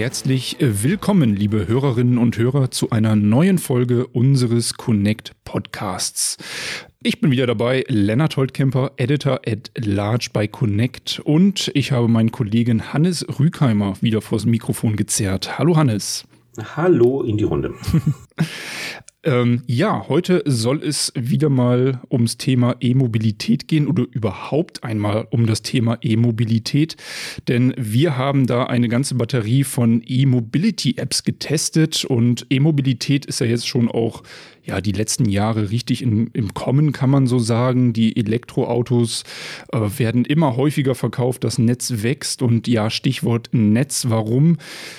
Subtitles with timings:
[0.00, 6.38] Herzlich willkommen, liebe Hörerinnen und Hörer, zu einer neuen Folge unseres Connect Podcasts.
[7.02, 12.32] Ich bin wieder dabei, Lennart Holtkemper, Editor at Large bei Connect und ich habe meinen
[12.32, 15.58] Kollegen Hannes Rükheimer wieder vors Mikrofon gezerrt.
[15.58, 16.26] Hallo Hannes.
[16.76, 17.74] Hallo in die Runde.
[19.22, 25.46] Ähm, ja, heute soll es wieder mal ums Thema E-Mobilität gehen oder überhaupt einmal um
[25.46, 26.96] das Thema E-Mobilität.
[27.46, 33.68] Denn wir haben da eine ganze Batterie von E-Mobility-Apps getestet und E-Mobilität ist ja jetzt
[33.68, 34.22] schon auch
[34.62, 37.92] ja, die letzten Jahre richtig in, im Kommen, kann man so sagen.
[37.92, 39.24] Die Elektroautos
[39.72, 44.58] äh, werden immer häufiger verkauft, das Netz wächst und ja, Stichwort Netz, warum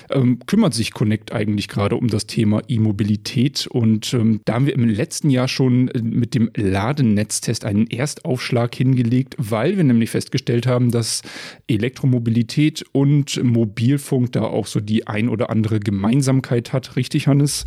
[0.09, 3.68] ähm, kümmert sich Connect eigentlich gerade um das Thema E-Mobilität?
[3.68, 8.73] Und ähm, da haben wir im letzten Jahr schon äh, mit dem Ladenetztest einen Erstaufschlag
[8.73, 11.22] hingelegt, weil wir nämlich festgestellt haben, dass
[11.68, 16.96] Elektromobilität und Mobilfunk da auch so die ein oder andere Gemeinsamkeit hat.
[16.96, 17.66] Richtig, Hannes?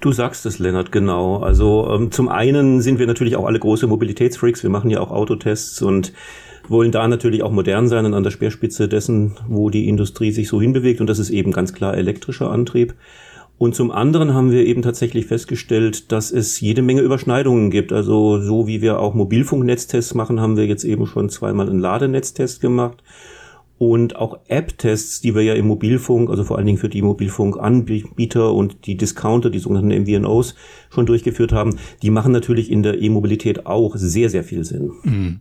[0.00, 1.38] Du sagst es, Lennart, genau.
[1.38, 4.62] Also ähm, zum einen sind wir natürlich auch alle große Mobilitätsfreaks.
[4.62, 6.12] Wir machen ja auch Autotests und
[6.68, 10.48] wollen da natürlich auch modern sein und an der Speerspitze dessen, wo die Industrie sich
[10.48, 11.00] so hinbewegt.
[11.00, 12.94] Und das ist eben ganz klar elektrischer Antrieb.
[13.58, 17.92] Und zum anderen haben wir eben tatsächlich festgestellt, dass es jede Menge Überschneidungen gibt.
[17.92, 22.60] Also so wie wir auch Mobilfunknetztests machen, haben wir jetzt eben schon zweimal einen Ladenetztest
[22.60, 23.02] gemacht
[23.78, 28.52] und auch App-Tests, die wir ja im Mobilfunk, also vor allen Dingen für die Mobilfunkanbieter
[28.52, 30.54] und die Discounter, die sogenannten MVNOs,
[30.90, 34.92] schon durchgeführt haben, die machen natürlich in der E-Mobilität auch sehr, sehr viel Sinn.
[35.02, 35.40] Mhm.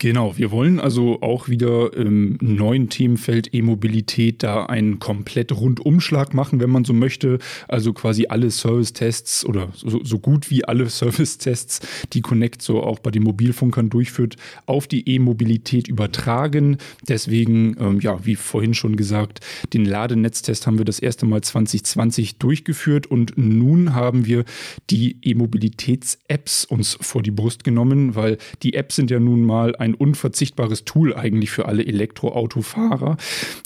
[0.00, 6.60] Genau, wir wollen also auch wieder im neuen Themenfeld E-Mobilität da einen komplett Rundumschlag machen,
[6.60, 7.40] wenn man so möchte.
[7.66, 11.80] Also quasi alle Service-Tests oder so, so, gut wie alle Service-Tests,
[12.12, 14.36] die Connect so auch bei den Mobilfunkern durchführt,
[14.66, 16.76] auf die E-Mobilität übertragen.
[17.08, 19.40] Deswegen, ähm, ja, wie vorhin schon gesagt,
[19.72, 24.44] den Ladenetztest haben wir das erste Mal 2020 durchgeführt und nun haben wir
[24.90, 29.87] die E-Mobilitäts-Apps uns vor die Brust genommen, weil die Apps sind ja nun mal ein
[29.88, 33.16] ein unverzichtbares Tool eigentlich für alle Elektroautofahrer.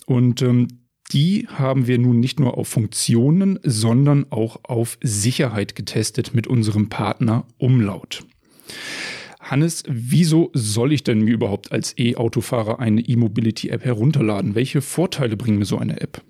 [0.07, 0.69] Und ähm,
[1.13, 6.89] die haben wir nun nicht nur auf Funktionen, sondern auch auf Sicherheit getestet mit unserem
[6.89, 8.25] Partner Umlaut.
[9.41, 14.55] Hannes, wieso soll ich denn mir überhaupt als E-Autofahrer eine E-Mobility-App herunterladen?
[14.55, 16.23] Welche Vorteile bringt mir so eine App?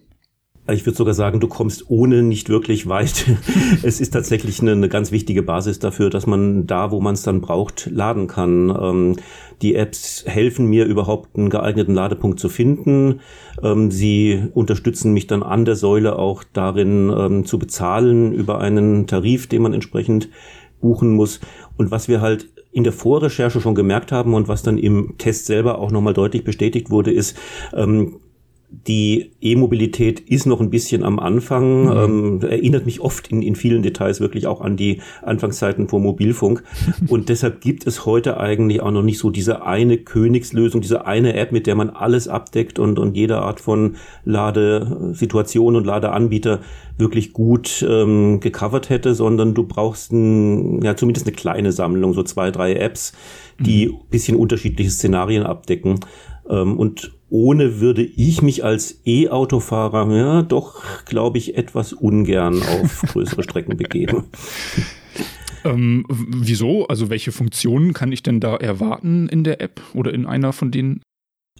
[0.71, 3.27] Ich würde sogar sagen, du kommst ohne nicht wirklich weit.
[3.83, 7.23] es ist tatsächlich eine, eine, ganz wichtige Basis dafür, dass man da, wo man es
[7.23, 8.71] dann braucht, laden kann.
[8.71, 9.17] Ähm,
[9.61, 13.21] die Apps helfen mir überhaupt einen geeigneten Ladepunkt zu finden.
[13.61, 19.09] Ähm, sie unterstützen mich dann an der Säule auch darin ähm, zu bezahlen über einen
[19.09, 20.28] Tarif, den man entsprechend
[20.81, 21.41] buchen muss.
[21.77, 25.47] Und was wir halt in der Vorrecherche schon gemerkt haben und was dann im Test
[25.47, 27.37] selber auch nochmal deutlich bestätigt wurde, ist,
[27.75, 28.21] ähm,
[28.87, 31.91] die E-Mobilität ist noch ein bisschen am Anfang, mhm.
[31.91, 36.65] ähm, erinnert mich oft in, in vielen Details wirklich auch an die Anfangszeiten vor Mobilfunk.
[37.09, 41.34] Und deshalb gibt es heute eigentlich auch noch nicht so diese eine Königslösung, diese eine
[41.34, 46.60] App, mit der man alles abdeckt und, und jede Art von Ladesituation und Ladeanbieter
[46.99, 52.22] wirklich gut ähm, gecovert hätte, sondern du brauchst ein, ja, zumindest eine kleine Sammlung, so
[52.22, 53.12] zwei, drei Apps,
[53.59, 53.97] die mhm.
[54.10, 56.00] bisschen unterschiedliche Szenarien abdecken.
[56.48, 63.03] Ähm, und ohne würde ich mich als E-Autofahrer ja doch, glaube ich, etwas ungern auf
[63.12, 64.25] größere Strecken begeben.
[65.64, 66.86] Ähm, wieso?
[66.88, 70.70] Also welche Funktionen kann ich denn da erwarten in der App oder in einer von
[70.70, 71.00] den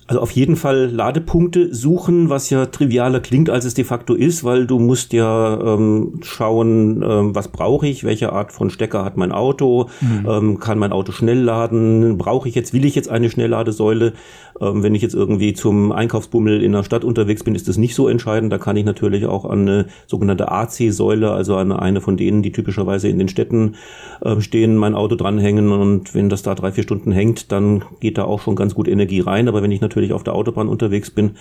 [0.09, 4.43] also auf jeden Fall Ladepunkte suchen, was ja trivialer klingt, als es de facto ist,
[4.43, 9.17] weil du musst ja ähm, schauen, ähm, was brauche ich, welche Art von Stecker hat
[9.17, 10.29] mein Auto, mhm.
[10.29, 14.12] ähm, kann mein Auto schnell laden, brauche ich jetzt, will ich jetzt eine Schnellladesäule,
[14.61, 17.94] ähm, wenn ich jetzt irgendwie zum Einkaufsbummel in der Stadt unterwegs bin, ist das nicht
[17.94, 22.17] so entscheidend, da kann ich natürlich auch an eine sogenannte AC-Säule, also an eine von
[22.17, 23.76] denen, die typischerweise in den Städten
[24.21, 25.71] äh, stehen, mein Auto dranhängen.
[25.71, 28.88] Und wenn das da drei, vier Stunden hängt, dann geht da auch schon ganz gut
[28.88, 31.33] Energie rein, aber wenn ich natürlich auf der Autobahn unterwegs bin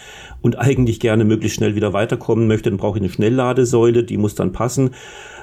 [0.42, 4.36] und eigentlich gerne möglichst schnell wieder weiterkommen möchte, dann brauche ich eine Schnellladesäule, die muss
[4.36, 4.92] dann passen,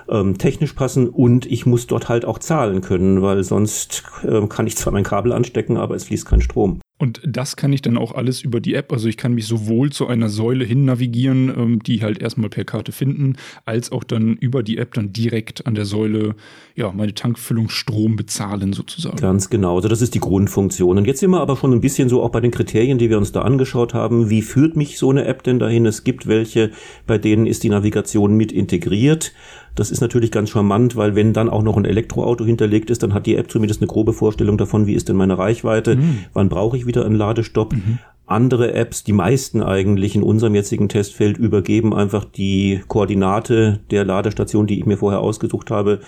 [0.08, 4.66] ähm, technisch passen und ich muss dort halt auch zahlen können, weil sonst äh, kann
[4.66, 6.80] ich zwar mein Kabel anstecken, aber es fließt kein Strom.
[6.98, 8.92] Und das kann ich dann auch alles über die App.
[8.92, 12.64] Also ich kann mich sowohl zu einer Säule hin navigieren, ähm, die halt erstmal per
[12.64, 16.34] Karte finden, als auch dann über die App dann direkt an der Säule
[16.74, 19.16] ja meine Tankfüllung Strom bezahlen sozusagen.
[19.16, 19.76] Ganz genau.
[19.76, 20.98] Also das ist die Grundfunktion.
[20.98, 23.18] Und jetzt sind wir aber schon ein bisschen so auch bei den Kriterien, die wir
[23.18, 24.28] uns da angeschaut haben.
[24.28, 25.86] Wie führt mich so eine App denn dahin?
[25.86, 26.72] Es gibt welche,
[27.06, 29.32] bei denen ist die Navigation mit integriert.
[29.78, 33.14] Das ist natürlich ganz charmant, weil wenn dann auch noch ein Elektroauto hinterlegt ist, dann
[33.14, 36.24] hat die App zumindest eine grobe Vorstellung davon, wie ist denn meine Reichweite, mhm.
[36.32, 37.74] wann brauche ich wieder einen Ladestopp.
[37.74, 38.00] Mhm.
[38.26, 44.66] Andere Apps, die meisten eigentlich in unserem jetzigen Testfeld, übergeben einfach die Koordinate der Ladestation,
[44.66, 46.00] die ich mir vorher ausgesucht habe,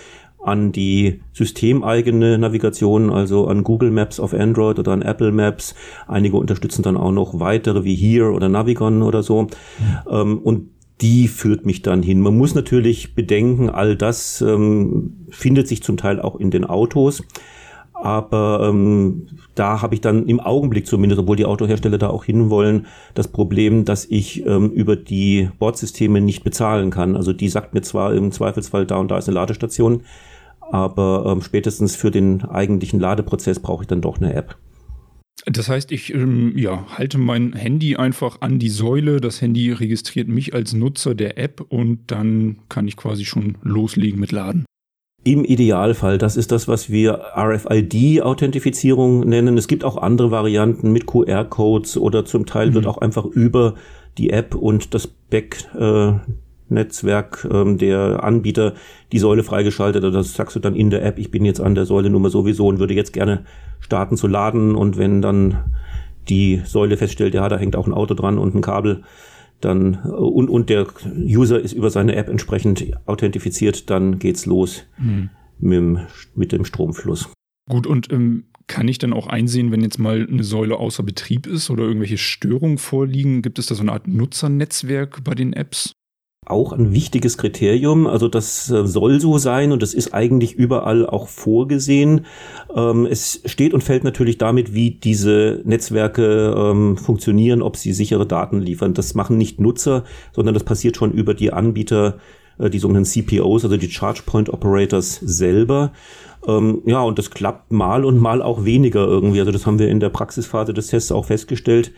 [0.43, 5.75] an die systemeigene Navigation, also an Google Maps auf Android oder an Apple Maps.
[6.09, 9.47] Einige unterstützen dann auch noch weitere wie Here oder Navigon oder so.
[10.07, 10.23] Ja.
[10.23, 12.21] Ähm, und die führt mich dann hin.
[12.21, 17.23] Man muss natürlich bedenken, all das ähm, findet sich zum Teil auch in den Autos.
[18.03, 22.87] Aber ähm, da habe ich dann im Augenblick zumindest, obwohl die Autohersteller da auch hinwollen,
[23.15, 27.15] das Problem, dass ich ähm, über die Bordsysteme nicht bezahlen kann.
[27.15, 30.03] Also die sagt mir zwar im Zweifelsfall, da und da ist eine Ladestation,
[30.61, 34.57] aber ähm, spätestens für den eigentlichen Ladeprozess brauche ich dann doch eine App.
[35.47, 39.21] Das heißt, ich ähm, ja, halte mein Handy einfach an die Säule.
[39.21, 44.21] Das Handy registriert mich als Nutzer der App und dann kann ich quasi schon loslegen
[44.21, 44.65] mit Laden.
[45.23, 49.59] Im Idealfall, das ist das, was wir RFID-Authentifizierung nennen.
[49.59, 52.75] Es gibt auch andere Varianten mit QR-Codes oder zum Teil mhm.
[52.75, 53.75] wird auch einfach über
[54.17, 56.13] die App und das Back äh,
[56.71, 58.75] Netzwerk ähm, der Anbieter
[59.13, 60.03] die Säule freigeschaltet.
[60.05, 62.31] Also das sagst du dann in der App, ich bin jetzt an der Säule Nummer
[62.31, 63.45] sowieso und würde jetzt gerne
[63.81, 64.75] starten zu laden.
[64.75, 65.59] Und wenn dann
[66.29, 69.03] die Säule feststellt, ja, da hängt auch ein Auto dran und ein Kabel,
[69.61, 70.87] dann und, und der
[71.17, 75.31] User ist über seine App entsprechend authentifiziert, dann geht's los mhm.
[75.59, 77.31] mit, mit dem Stromfluss.
[77.69, 81.47] Gut, und ähm, kann ich dann auch einsehen, wenn jetzt mal eine Säule außer Betrieb
[81.47, 83.43] ist oder irgendwelche Störungen vorliegen?
[83.43, 85.93] Gibt es da so eine Art Nutzernetzwerk bei den Apps?
[86.51, 88.07] Auch ein wichtiges Kriterium.
[88.07, 92.27] Also das äh, soll so sein und das ist eigentlich überall auch vorgesehen.
[92.75, 98.27] Ähm, es steht und fällt natürlich damit, wie diese Netzwerke ähm, funktionieren, ob sie sichere
[98.27, 98.95] Daten liefern.
[98.95, 102.19] Das machen nicht Nutzer, sondern das passiert schon über die Anbieter,
[102.59, 105.93] äh, die sogenannten CPOs, also die Charge Point Operators selber.
[106.47, 109.41] Ähm, ja, und das klappt mal und mal auch weniger irgendwie.
[109.41, 111.93] Also das haben wir in der Praxisphase des Tests auch festgestellt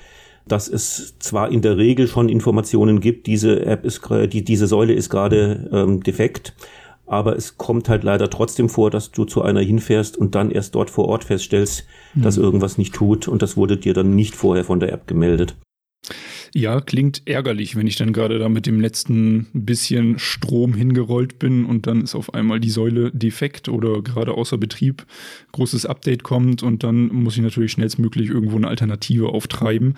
[0.47, 4.03] dass es zwar in der Regel schon Informationen gibt, diese App ist,
[4.33, 6.55] die, diese Säule ist gerade ähm, defekt,
[7.07, 10.75] aber es kommt halt leider trotzdem vor, dass du zu einer hinfährst und dann erst
[10.75, 11.85] dort vor Ort feststellst,
[12.15, 12.23] mhm.
[12.23, 15.57] dass irgendwas nicht tut und das wurde dir dann nicht vorher von der App gemeldet.
[16.55, 21.65] Ja, klingt ärgerlich, wenn ich dann gerade da mit dem letzten bisschen Strom hingerollt bin
[21.65, 25.07] und dann ist auf einmal die Säule defekt oder gerade außer Betrieb,
[25.53, 29.95] großes Update kommt und dann muss ich natürlich schnellstmöglich irgendwo eine Alternative auftreiben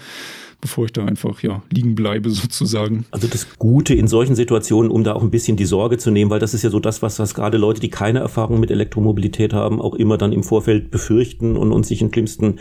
[0.64, 3.04] bevor ich da einfach ja liegen bleibe sozusagen.
[3.10, 6.30] Also das Gute in solchen Situationen, um da auch ein bisschen die Sorge zu nehmen,
[6.30, 9.52] weil das ist ja so das, was, was gerade Leute, die keine Erfahrung mit Elektromobilität
[9.52, 12.60] haben, auch immer dann im Vorfeld befürchten und, und sich in schlimmsten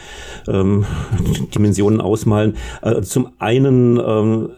[0.50, 0.84] ähm,
[1.56, 2.58] Dimensionen ausmalen.
[2.82, 4.50] Äh, zum einen ähm,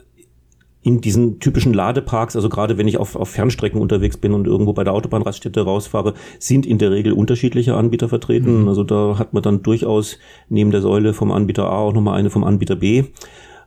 [0.86, 4.74] in diesen typischen Ladeparks, also gerade wenn ich auf, auf Fernstrecken unterwegs bin und irgendwo
[4.74, 8.62] bei der Autobahnraststätte rausfahre, sind in der Regel unterschiedliche Anbieter vertreten.
[8.62, 8.68] Mhm.
[8.68, 12.30] Also da hat man dann durchaus neben der Säule vom Anbieter A auch nochmal eine
[12.30, 13.06] vom Anbieter B.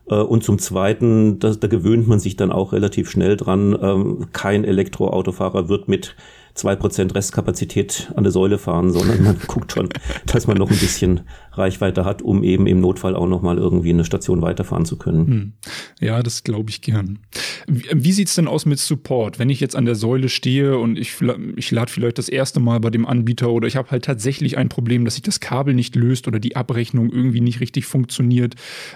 [0.09, 3.77] Äh, und zum Zweiten, da, da gewöhnt man sich dann auch relativ schnell dran.
[3.81, 6.15] Ähm, kein Elektroautofahrer wird mit
[6.59, 9.89] zwei Prozent Restkapazität an der Säule fahren, sondern man guckt schon,
[10.27, 11.21] dass man noch ein bisschen
[11.53, 15.27] Reichweite hat, um eben im Notfall auch noch mal irgendwie eine Station weiterfahren zu können.
[15.27, 15.53] Hm.
[16.01, 17.19] Ja, das glaube ich gern.
[17.67, 19.39] Wie, wie sieht's denn aus mit Support?
[19.39, 21.17] Wenn ich jetzt an der Säule stehe und ich,
[21.57, 24.69] ich lade vielleicht das erste Mal bei dem Anbieter oder ich habe halt tatsächlich ein
[24.69, 28.55] Problem, dass sich das Kabel nicht löst oder die Abrechnung irgendwie nicht richtig funktioniert.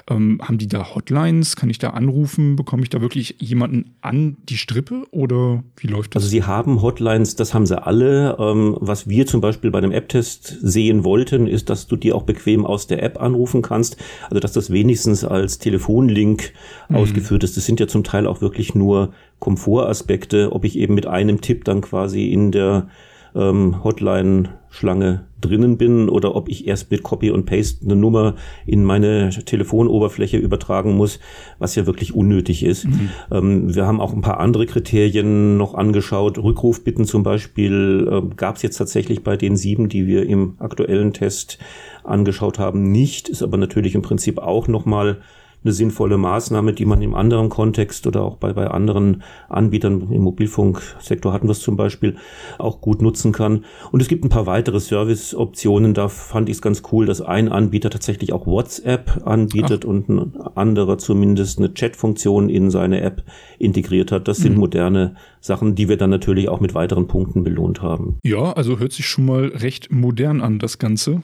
[0.08, 1.56] Ähm, haben die da Hotlines?
[1.56, 2.56] Kann ich da anrufen?
[2.56, 6.22] Bekomme ich da wirklich jemanden an die Strippe oder wie läuft das?
[6.22, 8.37] Also sie haben Hotlines, das haben sie alle.
[8.38, 12.23] Ähm, was wir zum Beispiel bei dem App-Test sehen wollten, ist, dass du die auch
[12.23, 13.97] bequem aus der App anrufen kannst.
[14.28, 16.52] Also dass das wenigstens als Telefonlink
[16.88, 16.97] mhm.
[16.97, 17.56] ausgeführt ist.
[17.56, 21.64] Das sind ja zum Teil auch wirklich nur Komfortaspekte, ob ich eben mit einem Tipp
[21.64, 22.88] dann quasi in der
[23.34, 28.84] ähm, Hotline-Schlange drinnen bin oder ob ich erst mit Copy und Paste eine Nummer in
[28.84, 31.18] meine Telefonoberfläche übertragen muss,
[31.58, 32.86] was ja wirklich unnötig ist.
[32.86, 33.10] Mhm.
[33.30, 36.38] Ähm, wir haben auch ein paar andere Kriterien noch angeschaut.
[36.38, 41.12] Rückrufbitten zum Beispiel äh, gab es jetzt tatsächlich bei den sieben, die wir im aktuellen
[41.12, 41.58] Test
[42.04, 43.28] angeschaut haben, nicht.
[43.28, 45.18] Ist aber natürlich im Prinzip auch nochmal
[45.64, 50.23] eine sinnvolle Maßnahme, die man im anderen Kontext oder auch bei, bei anderen Anbietern im
[50.23, 52.16] Mobilfunksektor hatten wir es zum Beispiel
[52.59, 53.64] auch gut nutzen kann.
[53.90, 55.95] Und es gibt ein paar weitere Service-Optionen.
[55.95, 59.88] Da fand ich es ganz cool, dass ein Anbieter tatsächlich auch WhatsApp anbietet Ach.
[59.88, 63.23] und ein anderer zumindest eine Chat-Funktion in seine App
[63.59, 64.28] integriert hat.
[64.28, 64.61] Das sind mhm.
[64.61, 68.19] moderne Sachen, die wir dann natürlich auch mit weiteren Punkten belohnt haben.
[68.23, 71.23] Ja, also hört sich schon mal recht modern an, das Ganze.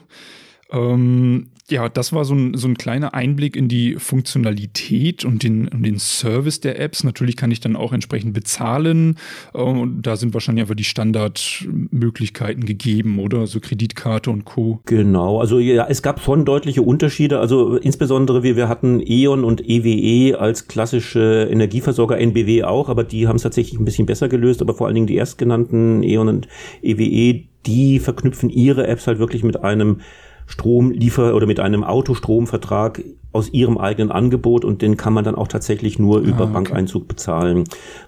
[0.70, 5.68] Ähm, ja, das war so ein, so ein kleiner Einblick in die Funktionalität und den,
[5.68, 7.04] und den Service der Apps.
[7.04, 9.16] Natürlich kann ich dann auch entsprechend bezahlen.
[9.52, 13.46] Und da sind wahrscheinlich einfach die Standardmöglichkeiten gegeben, oder?
[13.46, 14.80] So Kreditkarte und Co.
[14.86, 17.38] Genau, also ja, es gab schon deutliche Unterschiede.
[17.38, 23.04] Also insbesondere wir, wir hatten E.ON und EWE e als klassische Energieversorger, NBW auch, aber
[23.04, 24.62] die haben es tatsächlich ein bisschen besser gelöst.
[24.62, 26.48] Aber vor allen Dingen die erstgenannten E.ON und
[26.82, 30.00] EWE, e, die verknüpfen ihre Apps halt wirklich mit einem
[30.48, 35.46] Stromliefer oder mit einem Autostromvertrag aus ihrem eigenen Angebot und den kann man dann auch
[35.46, 36.52] tatsächlich nur über ah, okay.
[36.54, 37.64] Bankeinzug bezahlen.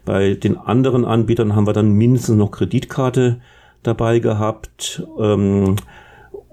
[0.07, 3.41] Bei den anderen Anbietern haben wir dann mindestens noch Kreditkarte
[3.83, 5.07] dabei gehabt.
[5.19, 5.77] Ähm,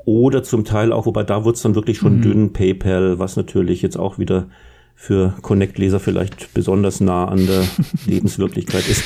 [0.04, 2.22] oder zum Teil auch, wobei da wird's dann wirklich schon mhm.
[2.22, 4.48] dünn, PayPal, was natürlich jetzt auch wieder
[4.94, 7.64] für Connect-Leser vielleicht besonders nah an der
[8.06, 9.04] Lebenswirklichkeit ist.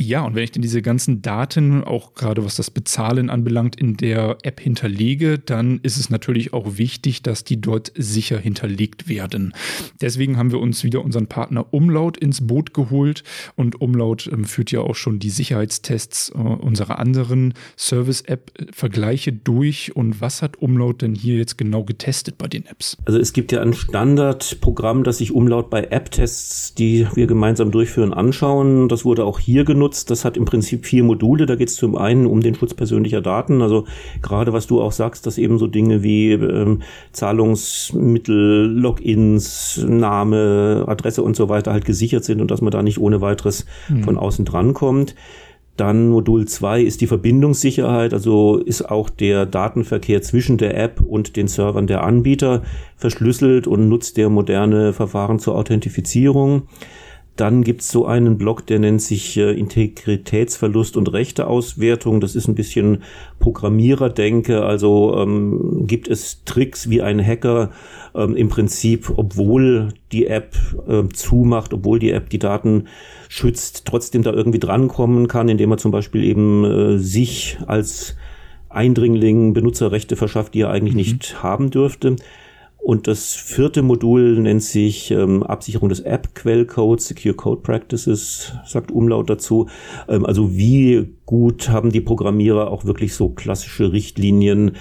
[0.00, 3.96] Ja, und wenn ich denn diese ganzen Daten, auch gerade was das Bezahlen anbelangt, in
[3.96, 9.52] der App hinterlege, dann ist es natürlich auch wichtig, dass die dort sicher hinterlegt werden.
[10.00, 13.24] Deswegen haben wir uns wieder unseren Partner Umlaut ins Boot geholt
[13.56, 19.96] und Umlaut ähm, führt ja auch schon die Sicherheitstests äh, unserer anderen Service-App-Vergleiche durch.
[19.96, 22.96] Und was hat Umlaut denn hier jetzt genau getestet bei den Apps?
[23.04, 28.14] Also es gibt ja ein Standardprogramm, das sich Umlaut bei App-Tests, die wir gemeinsam durchführen,
[28.14, 28.88] anschauen.
[28.88, 30.10] Das wurde auch hier genutzt genutzt.
[30.10, 31.46] Das hat im Prinzip vier Module.
[31.46, 33.62] Da geht es zum einen um den Schutz persönlicher Daten.
[33.62, 33.84] Also
[34.22, 41.22] gerade was du auch sagst, dass eben so Dinge wie ähm, Zahlungsmittel, Logins, Name, Adresse
[41.22, 44.04] und so weiter halt gesichert sind und dass man da nicht ohne weiteres mhm.
[44.04, 45.14] von außen dran kommt.
[45.76, 51.36] Dann Modul 2 ist die Verbindungssicherheit, also ist auch der Datenverkehr zwischen der App und
[51.36, 52.62] den Servern der Anbieter
[52.96, 56.62] verschlüsselt und nutzt der moderne Verfahren zur Authentifizierung.
[57.38, 62.20] Dann gibt's so einen Block, der nennt sich äh, Integritätsverlust und Rechteauswertung.
[62.20, 63.04] Das ist ein bisschen
[63.38, 64.64] Programmiererdenke.
[64.64, 67.70] Also ähm, gibt es Tricks, wie ein Hacker
[68.16, 70.56] ähm, im Prinzip, obwohl die App
[70.88, 72.88] äh, zumacht, obwohl die App die Daten
[73.28, 78.16] schützt, trotzdem da irgendwie drankommen kann, indem er zum Beispiel eben äh, sich als
[78.68, 81.00] Eindringling Benutzerrechte verschafft, die er eigentlich mhm.
[81.02, 82.16] nicht haben dürfte.
[82.78, 89.28] Und das vierte Modul nennt sich ähm, Absicherung des App-Quellcodes, Secure Code Practices, sagt Umlaut
[89.28, 89.68] dazu.
[90.08, 94.76] Ähm, also wie gut haben die Programmierer auch wirklich so klassische Richtlinien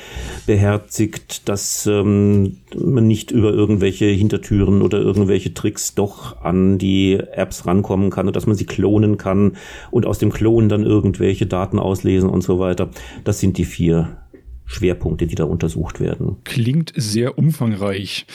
[0.46, 7.66] beherzigt, dass ähm, man nicht über irgendwelche Hintertüren oder irgendwelche Tricks doch an die Apps
[7.66, 9.58] rankommen kann und dass man sie klonen kann
[9.92, 12.90] und aus dem Klonen dann irgendwelche Daten auslesen und so weiter.
[13.26, 14.18] Das sind die vier
[14.68, 16.36] Schwerpunkte, die da untersucht werden.
[16.44, 18.28] Klingt sehr umfangreich.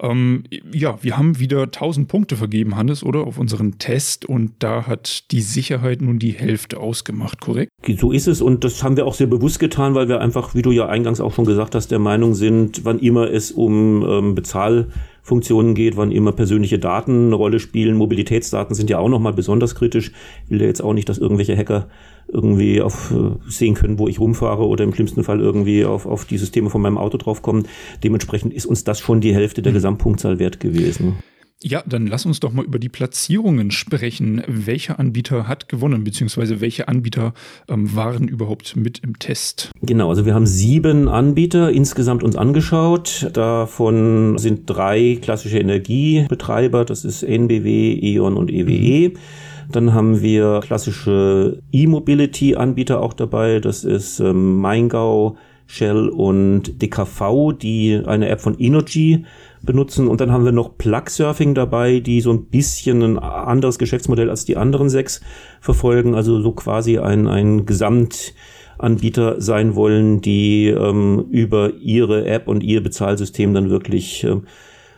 [0.00, 3.26] Ähm, ja, wir haben wieder 1000 Punkte vergeben, Hannes, oder?
[3.26, 7.70] Auf unseren Test und da hat die Sicherheit nun die Hälfte ausgemacht, korrekt?
[7.98, 10.62] So ist es und das haben wir auch sehr bewusst getan, weil wir einfach, wie
[10.62, 14.34] du ja eingangs auch schon gesagt hast, der Meinung sind, wann immer es um ähm,
[14.36, 17.96] Bezahlfunktionen geht, wann immer persönliche Daten eine Rolle spielen.
[17.96, 20.12] Mobilitätsdaten sind ja auch nochmal besonders kritisch.
[20.44, 21.88] Ich will ja jetzt auch nicht, dass irgendwelche Hacker
[22.32, 26.24] irgendwie auf äh, sehen können, wo ich rumfahre oder im schlimmsten Fall irgendwie auf, auf
[26.24, 27.68] die Systeme von meinem Auto draufkommen.
[28.02, 29.76] Dementsprechend ist uns das schon die Hälfte der mhm.
[29.76, 31.16] Gesamtpunktzahl wert gewesen.
[31.64, 34.42] Ja, dann lass uns doch mal über die Platzierungen sprechen.
[34.48, 37.34] Welcher Anbieter hat gewonnen, beziehungsweise welche Anbieter
[37.68, 39.70] ähm, waren überhaupt mit im Test?
[39.80, 43.30] Genau, also wir haben sieben Anbieter insgesamt uns angeschaut.
[43.32, 49.10] Davon sind drei klassische Energiebetreiber, das ist NBW, E.ON und EWE.
[49.10, 49.18] Mhm.
[49.72, 53.60] Dann haben wir klassische E-Mobility-Anbieter auch dabei.
[53.60, 55.36] Das ist ähm, Maingau,
[55.66, 59.24] Shell und DKV, die eine App von Energy
[59.62, 60.08] benutzen.
[60.08, 64.44] Und dann haben wir noch Plug-Surfing dabei, die so ein bisschen ein anderes Geschäftsmodell als
[64.44, 65.22] die anderen sechs
[65.60, 66.14] verfolgen.
[66.14, 72.82] Also so quasi ein, ein Gesamtanbieter sein wollen, die ähm, über ihre App und ihr
[72.82, 74.36] Bezahlsystem dann wirklich äh,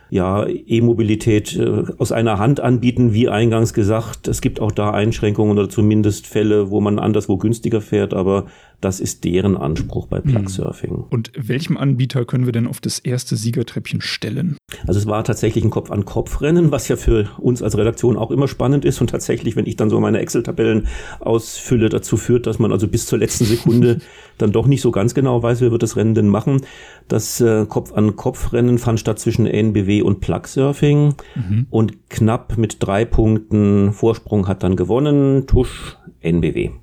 [0.09, 4.27] ja, E-Mobilität äh, aus einer Hand anbieten, wie eingangs gesagt.
[4.27, 8.45] Es gibt auch da Einschränkungen oder zumindest Fälle, wo man anderswo günstiger fährt, aber
[8.81, 10.91] das ist deren Anspruch bei Plugsurfing.
[10.91, 11.03] Hm.
[11.09, 14.57] Und welchem Anbieter können wir denn auf das erste Siegertreppchen stellen?
[14.85, 18.85] Also es war tatsächlich ein Kopf-an-Kopf-Rennen, was ja für uns als Redaktion auch immer spannend
[18.85, 20.87] ist und tatsächlich, wenn ich dann so meine Excel-Tabellen
[21.19, 23.99] ausfülle, dazu führt, dass man also bis zur letzten Sekunde
[24.37, 26.61] dann doch nicht so ganz genau weiß, wer wird das Rennen denn machen.
[27.07, 31.15] Das äh, Kopf-an-Kopf-Rennen fand statt zwischen NBW, und Plugsurfing.
[31.35, 31.67] Mhm.
[31.69, 36.71] Und knapp mit drei Punkten Vorsprung hat dann gewonnen Tusch NBW.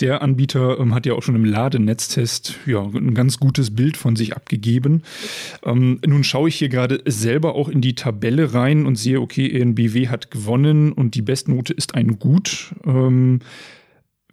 [0.00, 4.16] Der Anbieter ähm, hat ja auch schon im Ladenetztest ja, ein ganz gutes Bild von
[4.16, 5.02] sich abgegeben.
[5.64, 9.48] Ähm, nun schaue ich hier gerade selber auch in die Tabelle rein und sehe, okay,
[9.48, 12.74] ENBW hat gewonnen und die Bestnote ist ein Gut.
[12.84, 13.40] Ähm,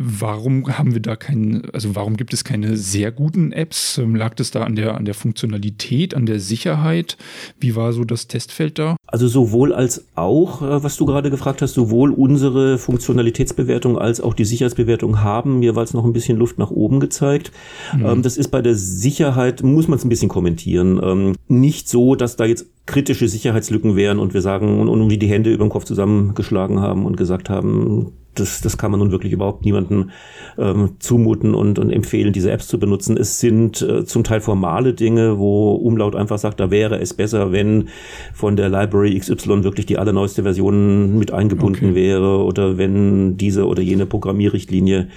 [0.04, 4.00] Warum haben wir da keinen, also warum gibt es keine sehr guten Apps?
[4.00, 7.18] Ähm, lag das da an der, an der Funktionalität, an der Sicherheit?
[7.60, 8.96] Wie war so das Testfeld da?
[9.06, 14.34] Also sowohl als auch, äh, was du gerade gefragt hast, sowohl unsere Funktionalitätsbewertung als auch
[14.34, 17.52] die Sicherheitsbewertung haben jeweils noch ein bisschen Luft nach oben gezeigt.
[17.96, 18.24] Mhm.
[18.24, 21.00] Das ist bei der Sicherheit, muss man es ein bisschen kommentieren.
[21.04, 25.18] Ähm, nicht so, dass da jetzt kritische Sicherheitslücken wären und wir sagen und, und wie
[25.18, 29.12] die Hände über den Kopf zusammengeschlagen haben und gesagt haben, das, das kann man nun
[29.12, 30.10] wirklich überhaupt niemandem
[30.58, 33.16] ähm, zumuten und, und empfehlen, diese Apps zu benutzen.
[33.18, 37.52] Es sind äh, zum Teil formale Dinge, wo Umlaut einfach sagt, da wäre es besser,
[37.52, 37.90] wenn
[38.34, 41.96] von der Library XY wirklich die allerneueste Version mit eingebunden okay.
[41.96, 45.08] wäre oder wenn diese oder jene Programmierrichtlinie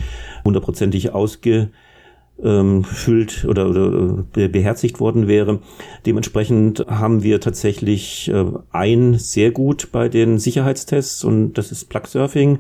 [0.45, 1.71] hundertprozentig ausge
[2.43, 5.61] ähm, füllt oder, oder beherzigt worden wäre.
[6.05, 12.07] Dementsprechend haben wir tatsächlich äh, ein sehr gut bei den Sicherheitstests und das ist Plug
[12.07, 12.59] Surfing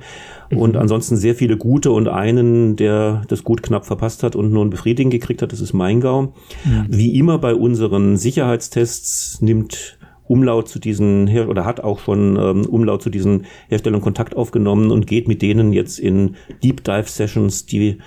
[0.50, 0.58] mhm.
[0.58, 4.64] und ansonsten sehr viele gute und einen, der das gut knapp verpasst hat und nur
[4.64, 6.34] ein Befriedigen gekriegt hat, das ist Maingau.
[6.64, 6.86] Mhm.
[6.88, 12.64] Wie immer bei unseren Sicherheitstests nimmt Umlaut zu diesen Her oder hat auch schon ähm,
[12.64, 17.66] Umlaut zu diesen Herstellern Kontakt aufgenommen und geht mit denen jetzt in Deep Dive Sessions,
[17.66, 17.98] die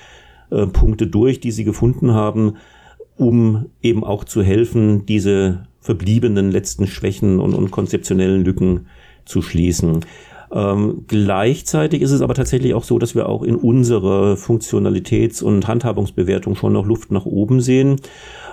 [0.51, 2.53] äh, Punkte durch, die sie gefunden haben,
[3.17, 8.87] um eben auch zu helfen, diese verbliebenen letzten Schwächen und, und konzeptionellen Lücken
[9.25, 10.01] zu schließen.
[10.49, 15.67] Ähm, gleichzeitig ist es aber tatsächlich auch so, dass wir auch in unserer Funktionalitäts- und
[15.67, 17.97] Handhabungsbewertung schon noch Luft nach oben sehen.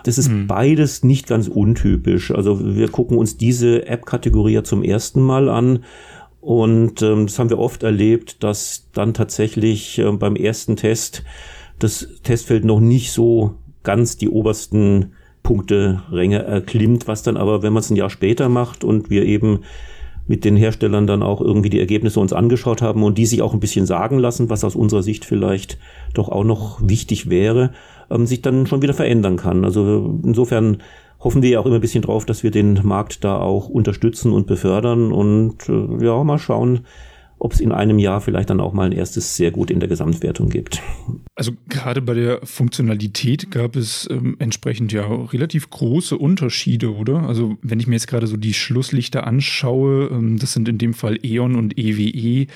[0.04, 0.46] Das ist mhm.
[0.46, 2.32] beides nicht ganz untypisch.
[2.32, 5.84] Also wir gucken uns diese App-Kategorie zum ersten Mal an.
[6.40, 11.22] Und ähm, das haben wir oft erlebt, dass dann tatsächlich äh, beim ersten Test
[11.78, 15.12] das Testfeld noch nicht so ganz die obersten
[15.42, 19.24] Punkte Ränge erklimmt, was dann aber, wenn man es ein Jahr später macht und wir
[19.24, 19.60] eben
[20.26, 23.52] mit den Herstellern dann auch irgendwie die Ergebnisse uns angeschaut haben und die sich auch
[23.52, 25.78] ein bisschen sagen lassen, was aus unserer Sicht vielleicht
[26.14, 27.72] doch auch noch wichtig wäre,
[28.10, 29.66] ähm, sich dann schon wieder verändern kann.
[29.66, 30.78] Also insofern
[31.20, 34.32] hoffen wir ja auch immer ein bisschen drauf, dass wir den Markt da auch unterstützen
[34.32, 36.80] und befördern und äh, ja, mal schauen,
[37.38, 39.88] ob es in einem Jahr vielleicht dann auch mal ein erstes sehr gut in der
[39.88, 40.80] Gesamtwertung gibt.
[41.34, 47.24] Also gerade bei der Funktionalität gab es ähm, entsprechend ja relativ große Unterschiede, oder?
[47.24, 50.94] Also wenn ich mir jetzt gerade so die Schlusslichter anschaue, ähm, das sind in dem
[50.94, 52.46] Fall E.ON und EWE, e,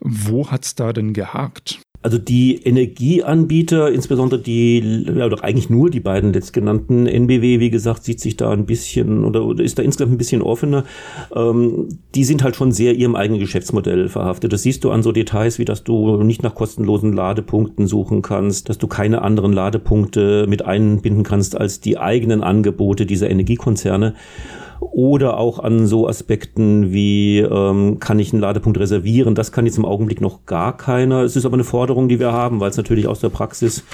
[0.00, 1.80] wo hat es da denn gehakt?
[2.02, 8.04] Also die Energieanbieter, insbesondere die, ja, doch eigentlich nur die beiden letztgenannten, NBW, wie gesagt,
[8.04, 10.84] sieht sich da ein bisschen oder, ist da insgesamt ein bisschen offener.
[11.34, 14.52] Ähm, die sind halt schon sehr ihrem eigenen Geschäftsmodell verhaftet.
[14.52, 18.68] Das siehst du an so Details, wie dass du nicht nach kostenlosen Ladepunkten suchen kannst,
[18.68, 24.14] dass du keine anderen Ladepunkte mit einbinden kannst als die eigenen Angebote dieser Energiekonzerne
[24.80, 29.34] oder auch an so Aspekten wie, ähm, kann ich einen Ladepunkt reservieren?
[29.34, 31.22] Das kann jetzt im Augenblick noch gar keiner.
[31.22, 33.84] Es ist aber eine Forderung, die wir haben, weil es natürlich aus der Praxis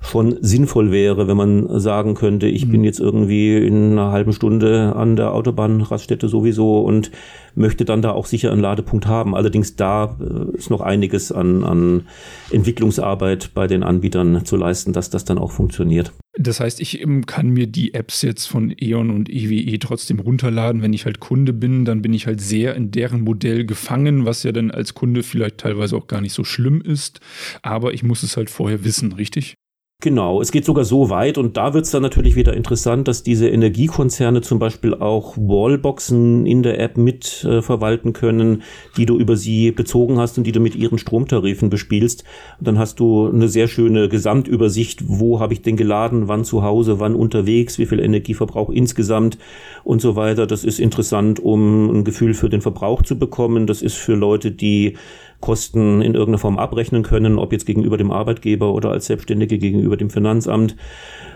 [0.00, 2.72] schon sinnvoll wäre, wenn man sagen könnte, ich mhm.
[2.72, 7.10] bin jetzt irgendwie in einer halben Stunde an der Autobahnraststätte sowieso und
[7.54, 9.34] möchte dann da auch sicher einen Ladepunkt haben.
[9.34, 12.06] Allerdings da äh, ist noch einiges an, an
[12.50, 16.12] Entwicklungsarbeit bei den Anbietern zu leisten, dass das dann auch funktioniert.
[16.34, 20.20] Das heißt, ich ähm, kann mir die Apps jetzt von E.ON und EWE e trotzdem
[20.20, 20.80] runterladen.
[20.80, 24.44] Wenn ich halt Kunde bin, dann bin ich halt sehr in deren Modell gefangen, was
[24.44, 27.20] ja dann als Kunde vielleicht teilweise auch gar nicht so schlimm ist.
[27.62, 29.54] Aber ich muss es halt vorher wissen, richtig?
[30.02, 33.22] Genau, es geht sogar so weit und da wird es dann natürlich wieder interessant, dass
[33.22, 38.62] diese Energiekonzerne zum Beispiel auch Wallboxen in der App mit äh, verwalten können,
[38.96, 42.24] die du über sie bezogen hast und die du mit ihren Stromtarifen bespielst.
[42.58, 46.62] Und dann hast du eine sehr schöne Gesamtübersicht, wo habe ich denn geladen, wann zu
[46.62, 49.36] Hause, wann unterwegs, wie viel Energieverbrauch insgesamt
[49.84, 50.46] und so weiter.
[50.46, 53.66] Das ist interessant, um ein Gefühl für den Verbrauch zu bekommen.
[53.66, 54.96] Das ist für Leute, die
[55.40, 59.96] Kosten in irgendeiner Form abrechnen können, ob jetzt gegenüber dem Arbeitgeber oder als Selbstständige gegenüber
[59.96, 60.76] dem Finanzamt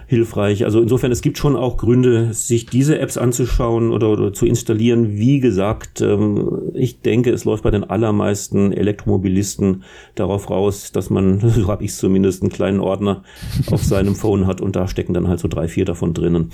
[0.07, 0.65] hilfreich.
[0.65, 5.17] Also insofern, es gibt schon auch Gründe, sich diese Apps anzuschauen oder, oder zu installieren.
[5.17, 9.83] Wie gesagt, ähm, ich denke, es läuft bei den allermeisten Elektromobilisten
[10.15, 13.23] darauf raus, dass man, so habe ich zumindest, einen kleinen Ordner
[13.71, 16.51] auf seinem Phone hat und da stecken dann halt so drei, vier davon drinnen.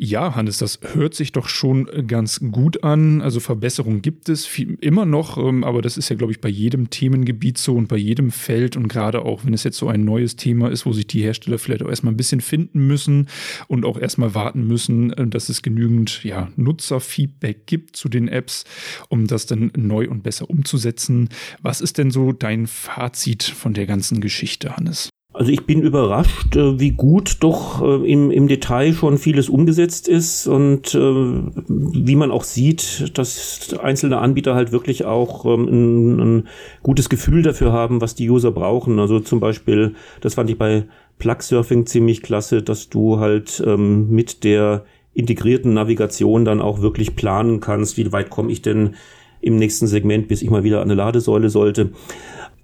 [0.00, 3.20] Ja, Hannes, das hört sich doch schon ganz gut an.
[3.20, 6.48] Also Verbesserungen gibt es viel, immer noch, ähm, aber das ist ja, glaube ich, bei
[6.48, 10.04] jedem Themengebiet so und bei jedem Feld und gerade auch, wenn es jetzt so ein
[10.04, 13.26] neues Thema ist, wo sich die Hersteller vielleicht auch erstmal ein bisschen finden müssen
[13.66, 18.66] und auch erstmal warten müssen, äh, dass es genügend ja, Nutzerfeedback gibt zu den Apps,
[19.08, 21.28] um das dann neu und besser umzusetzen.
[21.60, 25.08] Was ist denn so dein Fazit von der ganzen Geschichte, Hannes?
[25.38, 30.08] Also ich bin überrascht, äh, wie gut doch äh, im, im Detail schon vieles umgesetzt
[30.08, 36.18] ist und äh, wie man auch sieht, dass einzelne Anbieter halt wirklich auch ähm, ein,
[36.20, 36.48] ein
[36.82, 38.98] gutes Gefühl dafür haben, was die User brauchen.
[38.98, 40.86] Also zum Beispiel, das fand ich bei
[41.20, 47.60] Plugsurfing ziemlich klasse, dass du halt ähm, mit der integrierten Navigation dann auch wirklich planen
[47.60, 48.96] kannst, wie weit komme ich denn
[49.40, 51.92] im nächsten Segment, bis ich mal wieder an eine Ladesäule sollte.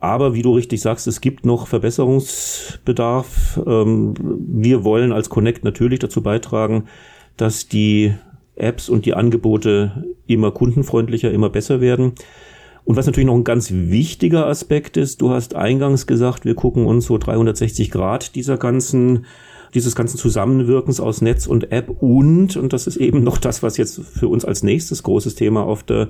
[0.04, 3.58] Aber wie du richtig sagst, es gibt noch Verbesserungsbedarf.
[3.66, 6.88] Ähm, wir wollen als Connect natürlich dazu beitragen,
[7.38, 8.14] dass die
[8.54, 12.12] Apps und die Angebote immer kundenfreundlicher, immer besser werden.
[12.84, 16.84] Und was natürlich noch ein ganz wichtiger Aspekt ist, du hast eingangs gesagt, wir gucken
[16.84, 19.24] uns so 360 Grad dieser ganzen
[19.74, 23.76] dieses ganzen Zusammenwirkens aus Netz und App und, und das ist eben noch das, was
[23.76, 26.08] jetzt für uns als nächstes großes Thema auf der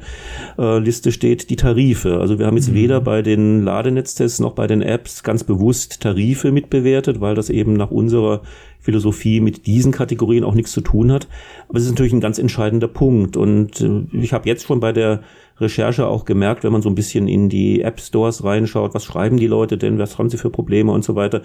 [0.59, 2.21] äh, Liste steht, die Tarife.
[2.21, 2.75] Also wir haben jetzt mhm.
[2.75, 7.75] weder bei den Ladenetztests noch bei den Apps ganz bewusst Tarife mitbewertet, weil das eben
[7.75, 8.43] nach unserer
[8.81, 11.27] Philosophie mit diesen Kategorien auch nichts zu tun hat.
[11.69, 13.37] Aber es ist natürlich ein ganz entscheidender Punkt.
[13.37, 15.23] Und äh, ich habe jetzt schon bei der
[15.59, 19.37] Recherche auch gemerkt, wenn man so ein bisschen in die App Stores reinschaut, was schreiben
[19.37, 21.43] die Leute denn, was haben sie für Probleme und so weiter.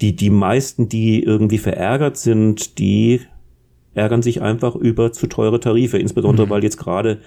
[0.00, 3.20] Die, die meisten, die irgendwie verärgert sind, die
[3.94, 6.50] ärgern sich einfach über zu teure Tarife, insbesondere mhm.
[6.50, 7.18] weil jetzt gerade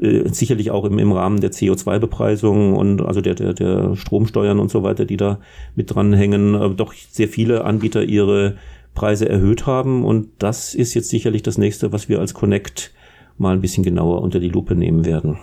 [0.00, 4.70] äh, sicherlich auch im, im Rahmen der CO2-Bepreisung und also der, der, der Stromsteuern und
[4.70, 5.40] so weiter, die da
[5.74, 8.56] mit dranhängen, äh, doch sehr viele Anbieter ihre
[8.94, 10.04] Preise erhöht haben.
[10.04, 12.92] Und das ist jetzt sicherlich das nächste, was wir als Connect
[13.38, 15.38] mal ein bisschen genauer unter die Lupe nehmen werden.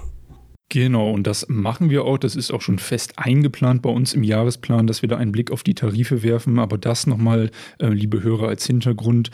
[0.72, 2.20] Genau, und das machen wir auch.
[2.20, 5.50] Das ist auch schon fest eingeplant bei uns im Jahresplan, dass wir da einen Blick
[5.50, 6.60] auf die Tarife werfen.
[6.60, 9.32] Aber das nochmal, äh, liebe Hörer, als Hintergrund.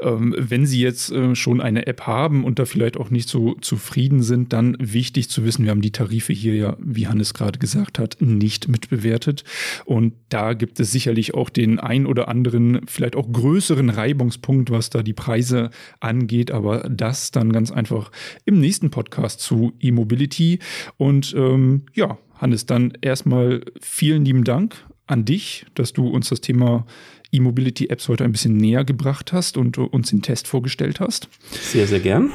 [0.00, 3.52] Ähm, wenn Sie jetzt äh, schon eine App haben und da vielleicht auch nicht so
[3.60, 7.58] zufrieden sind, dann wichtig zu wissen, wir haben die Tarife hier ja, wie Hannes gerade
[7.58, 9.44] gesagt hat, nicht mitbewertet.
[9.84, 14.88] Und da gibt es sicherlich auch den ein oder anderen, vielleicht auch größeren Reibungspunkt, was
[14.88, 15.68] da die Preise
[16.00, 16.50] angeht.
[16.50, 18.10] Aber das dann ganz einfach
[18.46, 20.60] im nächsten Podcast zu E-Mobility.
[20.96, 26.40] Und ähm, ja, Hannes, dann erstmal vielen lieben Dank an dich, dass du uns das
[26.40, 26.86] Thema
[27.32, 31.28] E-Mobility Apps heute ein bisschen näher gebracht hast und uns den Test vorgestellt hast.
[31.50, 32.30] Sehr, sehr gern.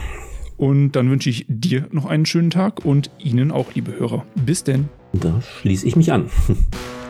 [0.58, 4.26] Und dann wünsche ich dir noch einen schönen Tag und Ihnen auch, liebe Hörer.
[4.46, 4.90] Bis denn.
[5.14, 6.30] Da schließe ich mich an.